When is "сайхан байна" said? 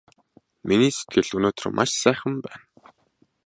2.01-2.63